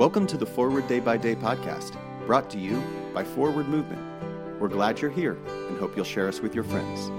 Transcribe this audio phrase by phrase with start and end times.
[0.00, 4.00] Welcome to the Forward Day by Day podcast, brought to you by Forward Movement.
[4.58, 5.36] We're glad you're here
[5.68, 7.10] and hope you'll share us with your friends.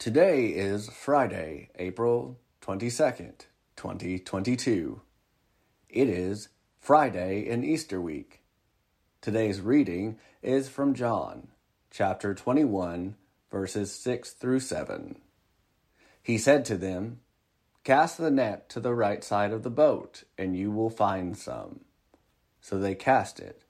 [0.00, 3.46] Today is Friday, April 22nd,
[3.76, 5.02] 2022.
[5.88, 6.48] It is
[6.80, 8.42] Friday in Easter week.
[9.20, 11.48] Today's reading is from John,
[11.90, 13.16] chapter 21,
[13.50, 15.16] verses 6 through 7.
[16.22, 17.18] He said to them,
[17.82, 21.80] Cast the net to the right side of the boat, and you will find some.
[22.60, 23.64] So they cast it,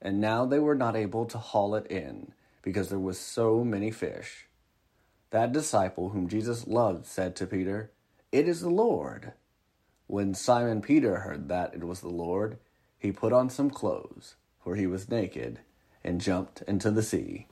[0.00, 3.90] and now they were not able to haul it in, because there was so many
[3.90, 4.46] fish.
[5.30, 7.92] That disciple whom Jesus loved said to Peter,
[8.32, 9.34] It is the Lord.
[10.06, 12.56] When Simon Peter heard that it was the Lord,
[12.98, 14.36] he put on some clothes,
[14.68, 15.60] for he was naked,
[16.04, 17.46] and jumped into the sea.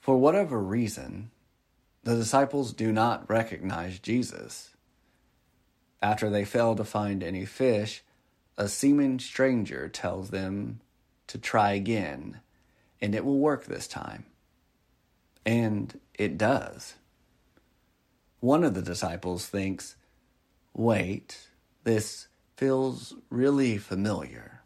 [0.00, 1.30] For whatever reason,
[2.02, 4.74] the disciples do not recognize Jesus.
[6.02, 8.02] After they fail to find any fish,
[8.56, 10.80] a seeming stranger tells them
[11.28, 12.40] to try again,
[13.00, 14.26] and it will work this time.
[15.46, 16.94] And it does.
[18.40, 19.94] One of the disciples thinks,
[20.74, 21.50] wait,
[21.84, 24.57] this feels really familiar.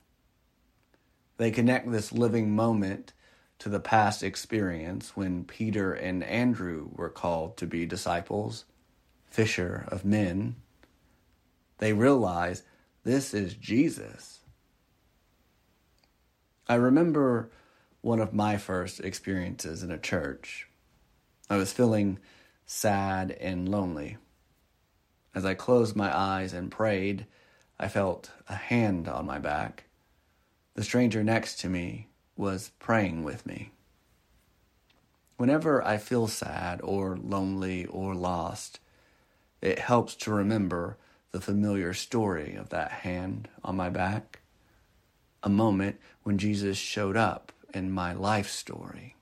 [1.42, 3.14] They connect this living moment
[3.58, 8.64] to the past experience when Peter and Andrew were called to be disciples,
[9.26, 10.54] fisher of men.
[11.78, 12.62] They realize
[13.02, 14.38] this is Jesus.
[16.68, 17.50] I remember
[18.02, 20.68] one of my first experiences in a church.
[21.50, 22.20] I was feeling
[22.66, 24.16] sad and lonely.
[25.34, 27.26] As I closed my eyes and prayed,
[27.80, 29.86] I felt a hand on my back.
[30.74, 33.72] The stranger next to me was praying with me.
[35.36, 38.80] Whenever I feel sad or lonely or lost,
[39.60, 40.96] it helps to remember
[41.32, 44.40] the familiar story of that hand on my back,
[45.42, 49.16] a moment when Jesus showed up in my life story.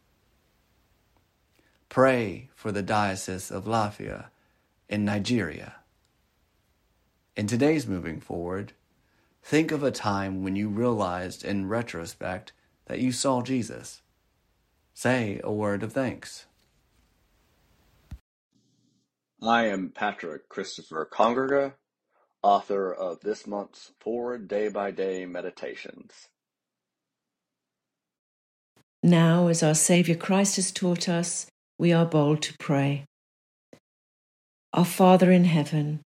[1.88, 4.26] Pray for the Diocese of Lafia
[4.88, 5.76] in Nigeria.
[7.36, 8.72] In today's moving forward,
[9.42, 12.52] think of a time when you realized in retrospect
[12.86, 14.02] that you saw Jesus.
[14.94, 16.46] Say a word of thanks.
[19.42, 21.72] I am Patrick Christopher Congrega,
[22.42, 26.28] author of this month's Forward Day by Day Meditations.
[29.02, 31.46] Now, as our Saviour Christ has taught us,
[31.78, 33.06] we are bold to pray.
[34.74, 36.02] Our Father in heaven,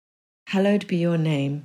[0.48, 1.64] hallowed be your name.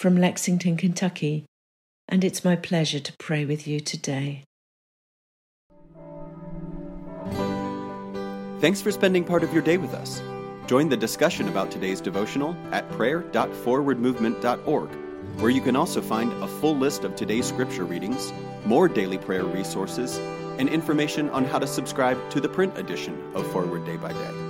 [0.00, 1.44] from Lexington, Kentucky,
[2.08, 4.44] and it's my pleasure to pray with you today.
[8.60, 10.22] Thanks for spending part of your day with us.
[10.66, 14.88] Join the discussion about today's devotional at prayer.forwardmovement.org,
[15.38, 18.32] where you can also find a full list of today's scripture readings,
[18.64, 20.16] more daily prayer resources,
[20.58, 24.49] and information on how to subscribe to the print edition of Forward Day by Day.